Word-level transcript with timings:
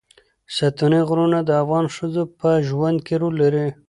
ستوني 0.55 1.01
غرونه 1.09 1.39
د 1.45 1.49
افغان 1.63 1.85
ښځو 1.95 2.23
په 2.39 2.49
ژوند 2.67 2.97
کې 3.05 3.15
رول 3.21 3.35
لري. 3.43 3.67